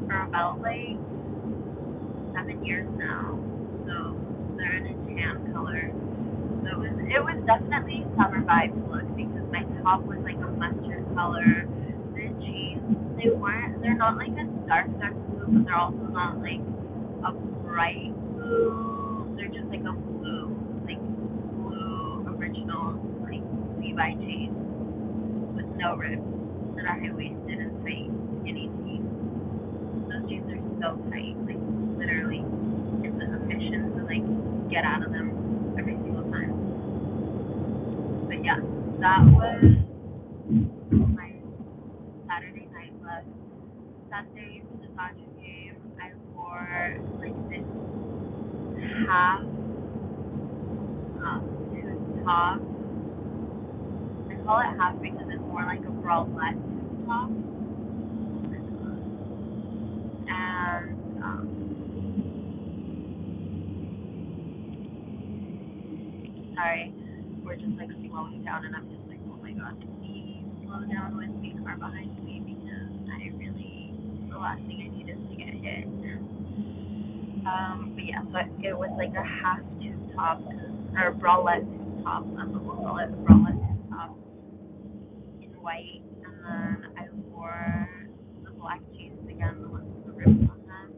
for 0.07 0.21
about 0.29 0.61
like 0.61 1.01
seven 2.37 2.61
years 2.65 2.87
now. 3.01 3.41
So 3.89 4.13
they're 4.61 4.77
in 4.77 4.93
a 4.93 4.97
tan 5.17 5.53
color. 5.57 5.89
So 6.63 6.69
it 6.69 6.79
was 6.79 6.93
it 7.01 7.23
was 7.25 7.39
definitely 7.49 8.05
summer 8.17 8.45
vibes 8.45 8.77
look 8.93 9.09
because 9.17 9.47
my 9.49 9.65
top 9.83 10.05
was 10.05 10.19
like 10.21 10.37
a 10.37 10.51
mustard 10.53 11.05
color. 11.17 11.65
They 13.19 13.31
weren't 13.31 13.83
they're 13.83 13.97
not 13.97 14.17
like 14.17 14.31
a 14.39 14.45
dark 14.67 14.87
dark 15.01 15.15
blue, 15.29 15.47
but 15.49 15.65
they're 15.65 15.77
also 15.77 16.07
not 16.09 16.39
like 16.41 16.61
a 17.27 17.33
bright 17.67 18.15
blue. 18.37 19.35
They're 19.37 19.49
just 19.49 19.67
like 19.69 19.83
a 19.83 19.93
blue, 19.93 20.55
like 20.87 21.03
blue 21.59 22.25
original 22.39 22.95
like 23.27 23.43
Levi 23.81 24.15
jeans 24.23 24.57
with 25.57 25.67
no 25.77 25.97
ribs 25.97 26.23
that 26.77 26.85
are 26.87 26.99
high 27.01 27.13
waisted 27.15 27.59
and 27.59 27.75
tight 27.85 28.11
skinny 28.43 28.71
jeans. 28.87 29.11
Those 30.09 30.29
jeans 30.31 30.47
are 30.53 30.63
so 30.81 30.97
tight, 31.11 31.35
like 31.47 31.61
literally, 31.99 32.45
it's 33.03 33.19
a 33.19 33.27
mission 33.47 33.93
to 33.99 34.03
like 34.07 34.71
get 34.71 34.85
out 34.85 35.03
of 35.05 35.11
them 35.13 35.75
every 35.79 35.95
single 35.95 36.23
time. 36.31 36.55
But 38.29 38.45
yeah, 38.45 38.61
that 39.01 39.25
was 39.33 39.63
my 41.15 41.33
Saturday 42.29 42.69
night 42.73 42.93
look. 43.03 43.25
Sunday 44.11 44.63
for 44.71 44.77
the 44.81 44.89
Dodger 44.95 45.31
game, 45.41 45.77
I 46.01 46.13
wore 46.35 46.99
like 47.21 47.37
this 47.51 47.65
half 49.19 49.41
um, 51.27 51.43
tube 51.75 52.25
top. 52.25 52.61
I 54.31 54.35
call 54.45 54.61
it 54.61 54.71
half 54.79 54.95
because 55.03 55.27
it's 55.27 55.43
more 55.43 55.65
like 55.67 55.81
a 55.81 55.91
bralette 55.91 56.55
tube 56.55 57.07
top. 57.07 57.31
And 60.31 60.95
um, 61.25 61.47
sorry, 66.55 66.95
we're 67.43 67.57
just 67.57 67.75
like 67.77 67.91
slowing 68.09 68.45
down, 68.45 68.67
and 68.67 68.77
I'm 68.77 68.87
just 68.89 69.09
like, 69.09 69.19
oh 69.27 69.39
my 69.43 69.51
god, 69.51 69.75
please 69.99 70.47
slow 70.63 70.87
down 70.87 71.17
with 71.17 71.35
me, 71.43 71.57
car 71.65 71.77
behind 71.77 72.23
me, 72.25 72.39
because 72.47 72.93
I 73.11 73.35
really, 73.35 73.95
the 74.31 74.39
last 74.39 74.63
thing 74.63 74.79
I 74.79 74.89
need 74.97 75.11
is 75.11 75.19
to 75.29 75.35
get 75.35 75.55
hit. 75.59 76.08
Um, 77.49 77.93
but 77.97 78.05
yeah, 78.05 78.21
so 78.29 78.39
it 78.61 78.77
was 78.77 78.93
like 78.99 79.15
a 79.17 79.25
half 79.25 79.61
tube 79.81 79.97
top, 80.15 80.41
or 80.93 81.13
bralette 81.17 81.65
top, 82.05 82.25
what 82.27 82.49
we'll 82.53 82.77
call 82.77 82.99
it, 82.99 83.09
bralette 83.25 83.57
tube 83.57 83.89
top, 83.89 84.13
in 85.41 85.49
white, 85.65 86.05
and 86.29 86.35
then 86.45 86.93
I 87.01 87.09
wore 87.33 87.89
the 88.45 88.51
black 88.51 88.83
jeans 88.93 89.25
again, 89.31 89.63
the 89.63 89.69
ones 89.69 89.89
with 89.97 90.05
the 90.07 90.13
rips 90.13 90.45
on 90.53 90.61
them, 90.69 90.93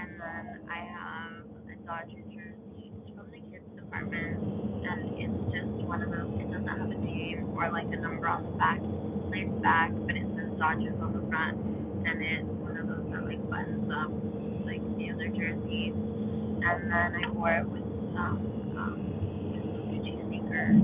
and 0.00 0.16
then 0.16 0.44
I 0.72 0.80
have 0.80 1.44
a 1.68 1.76
Dodger 1.84 2.24
jersey, 2.32 2.92
from 3.12 3.28
the 3.30 3.40
kids 3.52 3.68
department, 3.76 4.40
and 4.80 5.12
it's 5.20 5.40
just 5.52 5.68
one 5.84 6.00
of 6.00 6.08
those, 6.08 6.40
it 6.40 6.48
doesn't 6.48 6.68
have 6.72 6.88
a 6.88 7.00
name 7.04 7.52
or 7.52 7.68
like 7.70 7.86
a 7.92 8.00
number 8.00 8.26
on 8.28 8.48
the 8.48 8.56
back, 8.56 8.80
laid 9.28 9.52
back, 9.60 9.92
but 10.08 10.16
it 10.16 10.24
says 10.40 10.48
Dodgers 10.56 10.96
on 11.04 11.12
the 11.12 11.24
front, 11.28 11.60
and 12.08 12.16
it's 12.24 12.48
one 12.64 12.80
of 12.80 12.88
those 12.88 13.04
that 13.12 13.28
like 13.28 13.44
buttons 13.50 13.92
up, 13.92 14.08
other 15.16 15.28
jerseys, 15.32 15.96
and 15.96 16.92
then 16.92 17.10
I 17.16 17.30
wore 17.32 17.56
it 17.56 17.66
with 17.68 17.88
some, 18.12 18.36
um, 18.76 19.00
Gucci 19.88 20.12
sneakers. 20.28 20.76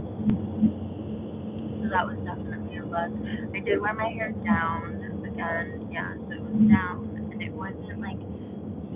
So 1.83 1.89
that 1.93 2.07
was 2.09 2.17
definitely 2.25 2.81
a 2.81 2.85
look. 2.89 3.13
I 3.53 3.61
did 3.61 3.77
wear 3.81 3.93
my 3.93 4.09
hair 4.09 4.33
down 4.41 5.05
again, 5.29 5.89
yeah, 5.93 6.17
so 6.17 6.33
it 6.33 6.41
was 6.41 6.65
down, 6.73 7.29
and 7.33 7.43
it 7.43 7.53
wasn't 7.53 8.01
like 8.01 8.17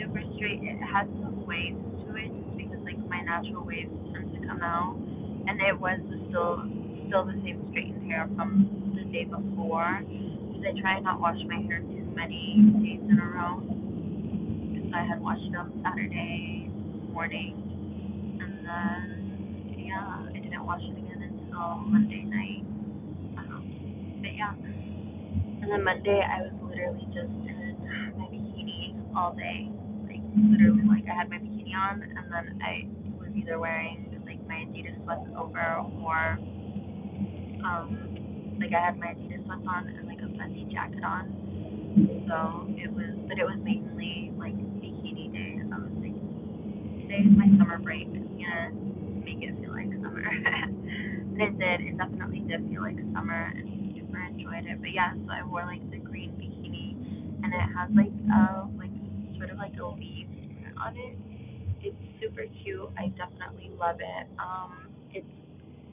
super 0.00 0.24
straight. 0.36 0.64
It 0.64 0.80
had 0.80 1.04
some 1.20 1.44
waves 1.44 1.76
to 2.06 2.16
it, 2.16 2.32
because 2.56 2.80
like 2.84 2.96
my 3.08 3.20
natural 3.20 3.64
waves 3.64 3.92
tend 4.14 4.32
to 4.32 4.40
come 4.48 4.62
out, 4.62 4.96
and 4.96 5.60
it 5.60 5.76
was 5.78 6.00
still 6.28 6.64
still 7.08 7.24
the 7.28 7.36
same 7.44 7.60
straightened 7.70 8.08
hair 8.10 8.28
from 8.36 8.92
the 8.96 9.04
day 9.12 9.24
before. 9.24 10.00
Because 10.00 10.64
I 10.64 10.80
try 10.80 11.00
not 11.00 11.20
wash 11.20 11.36
my 11.46 11.60
hair 11.68 11.80
too 11.80 12.08
many 12.16 12.56
days 12.80 13.04
in 13.04 13.18
a 13.20 13.26
row. 13.36 13.60
I 14.94 15.04
had 15.04 15.20
watched 15.20 15.42
it 15.44 15.56
on 15.56 15.72
Saturday 15.82 16.68
morning, 17.12 17.54
and 18.40 18.66
then 18.66 19.76
yeah, 19.78 20.26
I 20.28 20.38
didn't 20.38 20.64
watch 20.66 20.82
it 20.82 20.96
again 20.98 21.22
until 21.22 21.76
Monday 21.86 22.22
night. 22.24 22.64
Um, 23.38 24.18
but 24.22 24.34
yeah, 24.34 24.54
and 25.62 25.70
then 25.70 25.84
Monday 25.84 26.20
I 26.22 26.42
was 26.42 26.52
literally 26.62 27.06
just 27.14 27.32
in 27.48 27.76
my 28.18 28.26
bikini 28.30 28.94
all 29.16 29.32
day, 29.34 29.68
like 30.06 30.22
literally 30.50 30.84
like 30.88 31.04
I 31.10 31.14
had 31.14 31.30
my 31.30 31.38
bikini 31.38 31.74
on, 31.74 32.02
and 32.02 32.26
then 32.32 32.60
I 32.62 32.86
was 33.18 33.30
either 33.36 33.58
wearing 33.58 34.22
like 34.26 34.40
my 34.48 34.64
Adidas 34.66 35.02
sweats 35.04 35.26
over 35.36 35.82
or 36.02 36.38
um 37.64 38.56
like 38.60 38.72
I 38.72 38.80
had 38.86 38.98
my 38.98 39.08
Adidas 39.08 39.44
sweats 39.44 39.66
on 39.68 39.88
and 39.88 40.06
like 40.06 40.18
a 40.20 40.30
Fendi 40.38 40.70
jacket 40.70 41.04
on. 41.04 41.32
So 42.28 42.66
it 42.76 42.92
was, 42.92 43.08
but 43.28 43.38
it 43.38 43.44
was 43.44 43.56
mainly 43.62 44.32
like 44.36 44.52
bikini 44.82 45.32
day. 45.32 45.62
I 45.72 45.78
was 45.78 45.94
like, 46.02 46.18
today 47.26 47.36
my 47.36 47.58
summer 47.58 47.78
break. 47.78 48.12
Gonna 48.12 48.70
make 49.24 49.42
it 49.42 49.54
feel 49.60 49.72
like 49.72 49.90
summer. 50.02 50.22
and 50.26 51.40
it 51.40 51.58
did. 51.58 51.80
It 51.86 51.98
definitely 51.98 52.40
did 52.40 52.68
feel 52.68 52.82
like 52.82 52.98
summer, 53.14 53.52
and 53.54 53.94
super 53.96 54.18
enjoyed 54.22 54.66
it. 54.66 54.80
But 54.80 54.92
yeah, 54.92 55.14
so 55.14 55.30
I 55.32 55.42
wore 55.42 55.64
like 55.66 55.82
the 55.90 55.98
green 55.98 56.32
bikini, 56.38 56.94
and 57.44 57.52
it 57.52 57.66
has 57.74 57.90
like 57.94 58.12
uh 58.30 58.66
like 58.78 58.94
sort 59.38 59.50
of 59.50 59.58
like 59.58 59.74
a 59.80 59.86
leaf 59.86 60.28
on 60.78 60.96
it. 60.96 61.16
It's 61.82 61.96
super 62.20 62.46
cute. 62.62 62.88
I 62.98 63.08
definitely 63.18 63.70
love 63.78 63.98
it. 64.00 64.26
Um, 64.38 64.90
it's 65.12 65.26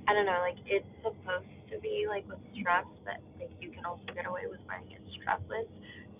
I 0.08 0.14
don't 0.14 0.26
know, 0.26 0.42
like 0.42 0.60
it's 0.66 0.88
supposed 1.02 1.50
to 1.72 1.80
be 1.80 2.06
like 2.08 2.28
with 2.30 2.40
straps, 2.60 2.94
but 3.06 3.18
like 3.40 3.52
you 3.62 3.72
can 3.72 3.86
also 3.86 4.06
get 4.14 4.28
away 4.28 4.46
with 4.50 4.62
wearing 4.68 4.90
it 4.92 5.02
strapless. 5.18 5.70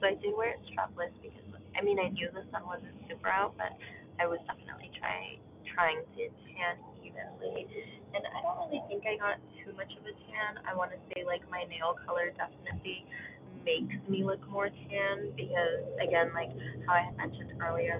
So 0.02 0.08
I 0.08 0.16
did 0.16 0.34
wear 0.36 0.58
it 0.58 0.62
strapless 0.68 1.14
because 1.22 1.46
I 1.78 1.84
mean 1.84 2.00
I 2.00 2.10
knew 2.10 2.30
the 2.34 2.44
sun 2.52 2.66
wasn't 2.66 2.96
super 3.08 3.30
out, 3.30 3.54
but 3.58 3.78
I 4.24 4.26
was 4.26 4.40
definitely 4.48 4.88
trying 4.96 5.44
trying 5.76 6.00
to 6.00 6.24
tan 6.56 6.80
evenly. 7.04 7.68
And 8.16 8.24
I 8.24 8.40
don't 8.40 8.56
really 8.72 8.80
think 8.88 9.04
I 9.04 9.20
got 9.20 9.36
too 9.60 9.76
much 9.76 9.92
of 10.00 10.08
a 10.08 10.16
tan. 10.32 10.64
I 10.64 10.72
want 10.72 10.96
to 10.96 11.00
say 11.12 11.28
like 11.28 11.44
my 11.52 11.68
nail 11.68 12.00
color 12.08 12.32
definitely 12.32 13.04
makes 13.68 13.92
me 14.08 14.24
look 14.24 14.40
more 14.48 14.72
tan 14.72 15.36
because 15.36 15.84
again 16.00 16.32
like 16.32 16.56
how 16.88 16.96
I 16.96 17.12
had 17.12 17.18
mentioned 17.20 17.52
earlier, 17.60 18.00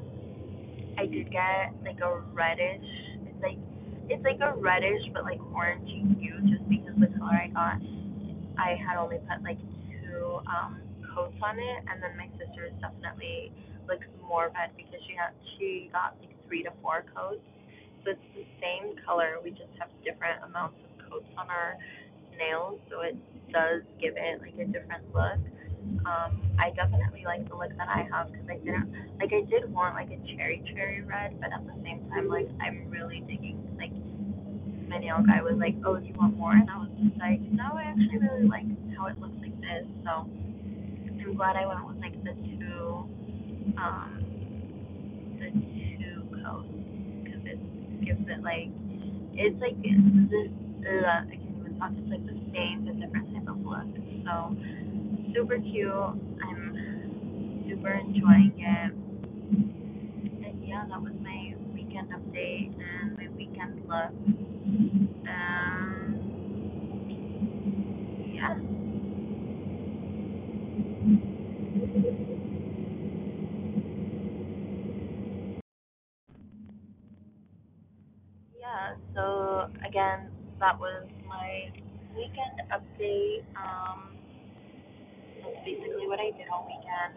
I 0.96 1.12
did 1.12 1.28
get 1.28 1.76
like 1.84 2.00
a 2.00 2.24
reddish. 2.32 2.88
It's 3.28 3.44
like 3.44 3.60
it's 4.08 4.24
like 4.24 4.40
a 4.40 4.56
reddish 4.56 5.04
but 5.12 5.28
like 5.28 5.44
orangey 5.52 6.08
hue 6.24 6.40
just 6.48 6.64
because 6.72 6.96
the 7.04 7.12
color 7.20 7.36
I 7.36 7.52
got 7.52 7.84
I 8.56 8.80
had 8.80 8.96
only 8.96 9.20
put 9.28 9.44
like 9.44 9.60
two 9.92 10.40
um 10.48 10.80
coats 11.12 11.36
on 11.44 11.60
it 11.60 11.80
and 11.92 12.00
then 12.00 12.16
my 12.16 12.32
sister 12.40 12.72
is 12.72 12.76
definitely 12.80 13.52
looks 13.88 14.08
more 14.28 14.52
red 14.56 14.72
because 14.76 15.02
she 15.08 15.14
had 15.16 15.32
she 15.58 15.90
got 15.92 16.16
like 16.20 16.34
three 16.48 16.64
to 16.64 16.72
four 16.82 17.06
coats. 17.16 17.44
So 18.04 18.12
it's 18.12 18.28
the 18.36 18.46
same 18.60 18.96
color, 19.06 19.40
we 19.44 19.52
just 19.52 19.72
have 19.80 19.88
different 20.04 20.44
amounts 20.44 20.76
of 20.84 20.92
coats 21.10 21.30
on 21.38 21.50
our 21.50 21.78
nails, 22.38 22.80
so 22.90 23.02
it 23.02 23.16
does 23.52 23.82
give 24.02 24.16
it 24.18 24.42
like 24.42 24.56
a 24.60 24.68
different 24.68 25.08
look. 25.14 25.40
Um, 26.08 26.40
I 26.60 26.72
definitely 26.76 27.24
like 27.26 27.48
the 27.48 27.56
look 27.56 27.72
that 27.78 27.88
I 27.88 28.08
have 28.12 28.32
because 28.32 28.48
I 28.50 28.58
didn't 28.60 28.88
like 29.20 29.32
I 29.32 29.44
did 29.48 29.72
want 29.72 29.96
like 29.96 30.12
a 30.12 30.20
cherry 30.36 30.64
cherry 30.74 31.02
red, 31.02 31.40
but 31.40 31.52
at 31.52 31.64
the 31.66 31.76
same 31.84 32.08
time 32.10 32.28
like 32.28 32.48
I'm 32.60 32.90
really 32.90 33.24
digging 33.28 33.60
like 33.78 33.92
my 34.88 35.00
nail 35.00 35.24
guy 35.26 35.42
was 35.42 35.58
like, 35.58 35.76
oh, 35.86 35.98
do 35.98 36.06
you 36.06 36.14
want 36.14 36.38
more? 36.38 36.54
And 36.54 36.70
I 36.70 36.78
was 36.78 36.90
just 37.02 37.18
like, 37.18 37.42
no, 37.52 37.76
I 37.76 37.84
actually 37.90 38.20
really 38.20 38.48
like 38.48 38.68
how 38.96 39.08
it 39.08 39.20
looks 39.20 39.36
like 39.42 39.56
this. 39.60 39.88
So 40.04 40.30
I'm 41.34 41.34
glad 41.36 41.56
I 41.56 41.66
went 41.66 41.88
with 41.88 41.98
like 41.98 42.14
the 42.24 42.34
two, 42.46 43.10
um, 43.78 44.24
the 45.40 45.50
two 45.52 46.24
coats 46.44 46.68
because 47.24 47.42
it 47.46 47.60
gives 48.06 48.28
it 48.28 48.44
like, 48.44 48.70
it's 49.34 49.60
like 49.62 49.76
this, 49.82 50.50
uh, 50.86 51.24
I 51.26 51.36
can't 51.36 51.58
even 51.60 51.76
talk. 51.80 51.92
It's 51.98 52.10
like 52.10 52.26
the 52.26 52.38
same 52.54 52.86
but 52.86 53.00
different 53.00 53.34
type 53.34 53.48
of 53.48 53.58
look. 53.66 53.88
So 54.26 54.56
super 55.34 55.58
cute. 55.60 55.90
I'm 55.90 57.66
super 57.68 57.92
enjoying 57.92 58.54
it. 58.58 58.94
And 60.46 60.68
yeah, 60.68 60.86
that 60.90 61.02
was 61.02 61.14
my 61.22 61.56
weekend 61.74 62.10
update 62.12 62.74
and 62.78 63.18
my 63.18 63.28
weekend 63.36 63.82
look. 63.88 64.12
Um, 65.28 66.20
yeah. 68.34 68.56
That 80.60 80.80
was 80.80 81.08
my 81.28 81.72
weekend 82.16 82.62
update. 82.72 83.44
Um, 83.58 84.18
that's 85.42 85.58
basically 85.66 86.08
what 86.08 86.20
I 86.20 86.32
did 86.38 86.48
all 86.54 86.66
weekend. 86.68 87.16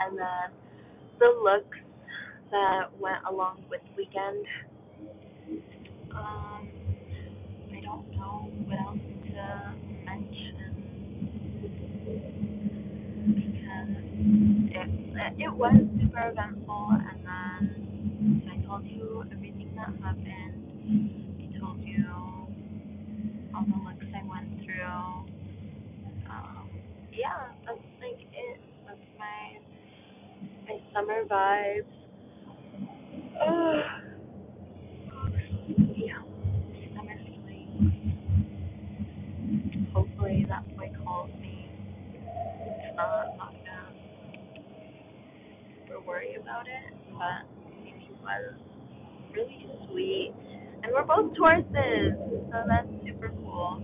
And 0.00 0.18
then 0.18 0.48
the 1.18 1.30
looks 1.42 1.78
that 2.50 2.90
went 3.00 3.22
along 3.30 3.64
with 3.70 3.80
weekend. 3.96 4.46
Um, 6.16 6.68
I 7.72 7.80
don't 7.82 8.10
know 8.12 8.50
what 8.66 8.78
else 8.80 8.98
to 9.28 9.74
mention 10.04 10.86
because 13.36 13.90
it 14.70 14.88
it 15.40 15.52
was 15.54 15.74
super 16.00 16.28
eventful, 16.30 16.88
and 16.92 17.20
then 17.26 18.50
I 18.52 18.66
told 18.66 18.84
you 18.86 19.24
everything 19.32 19.72
that 19.76 19.90
happened. 20.02 20.56
I 21.40 21.58
told 21.60 21.80
you 21.82 22.06
all 23.54 23.64
the 23.64 23.78
looks 23.84 24.06
I 24.14 24.22
went 24.28 24.64
through. 24.64 25.26
Um, 26.30 26.68
yeah, 27.12 27.52
that's 27.66 27.78
like 28.00 28.20
it. 28.32 28.60
That's 28.86 28.98
my 29.18 29.58
my 30.68 30.78
summer 31.04 31.24
vibes. 31.24 31.84
Uh, 33.36 33.82
yeah, 35.96 36.22
summer 36.96 37.16
feeling. 37.26 38.16
Hopefully 39.92 40.46
that 40.48 40.64
boy 40.76 40.90
calls 41.04 41.30
me. 41.40 41.68
If 42.14 42.96
not, 42.96 43.26
I'm 43.32 43.36
not 43.38 43.54
gonna 45.88 46.00
worry 46.06 46.36
about 46.40 46.66
it. 46.66 46.94
But 47.12 47.44
he 47.84 48.10
was 48.22 48.54
really 49.34 49.66
sweet. 49.90 50.32
And 50.82 50.92
we're 50.92 51.04
both 51.04 51.34
Tauruses, 51.36 52.16
so 52.50 52.62
that's 52.66 52.88
super 53.06 53.28
cool. 53.42 53.82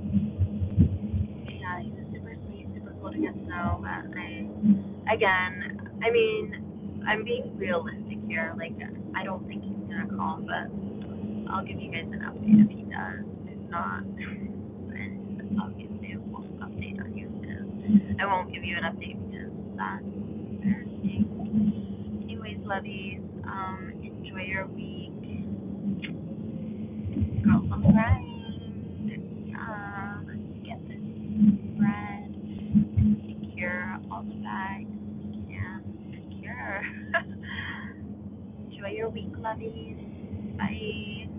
Yeah, 1.44 1.80
he 1.82 1.90
was 1.90 2.06
super 2.14 2.34
sweet, 2.46 2.66
super 2.74 2.94
cool 3.00 3.12
to 3.12 3.18
get 3.18 3.34
to 3.34 3.40
know. 3.42 3.78
But 3.82 4.18
I, 4.18 4.46
again, 5.14 5.80
I 6.02 6.10
mean, 6.10 6.69
I'm 7.06 7.24
being 7.24 7.56
realistic 7.56 8.18
here. 8.26 8.54
Like, 8.58 8.74
I 9.16 9.24
don't 9.24 9.46
think 9.46 9.62
he's 9.64 9.88
gonna 9.88 10.08
call, 10.16 10.40
but 10.40 10.70
I'll 11.50 11.64
give 11.64 11.80
you 11.80 11.90
guys 11.90 12.06
an 12.12 12.20
update 12.20 12.64
if 12.64 12.70
he 12.70 12.82
does. 12.84 13.24
If 13.46 13.70
not, 13.70 14.04
then 14.16 15.58
obviously 15.60 16.14
I 16.14 16.18
won't 16.30 16.60
update 16.60 17.00
on 17.00 17.16
you 17.16 17.28
because 17.40 17.66
I 18.20 18.26
won't 18.26 18.52
give 18.52 18.64
you 18.64 18.76
an 18.76 18.84
update 18.84 19.18
because 19.30 19.50
that's 19.76 20.04
embarrassing. 20.04 21.26
Anyways, 22.24 22.58
lovies, 22.58 23.22
um, 23.46 23.92
enjoy 24.02 24.42
your 24.42 24.66
week. 24.66 25.10
On 27.50 27.68
the 27.82 27.90
grind. 27.92 28.26
Yeah, 29.48 30.20
get 30.64 30.80
this 30.88 31.00
bread 31.78 32.30
and 32.30 33.16
secure 33.26 33.98
all 34.12 34.22
the 34.22 34.34
bags 34.42 34.89
enjoy 38.58 38.88
your 38.96 39.08
week, 39.10 39.32
lovies. 39.38 39.98
Bye. 40.58 41.29